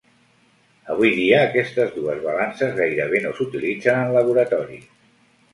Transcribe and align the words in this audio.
Avui 0.93 1.11
dia 1.17 1.41
aquestes 1.49 1.93
dues 1.99 2.23
balances 2.25 2.73
gairebé 2.81 3.23
no 3.27 3.35
s'utilitzen 3.41 4.03
en 4.07 4.15
laboratoris. 4.19 4.93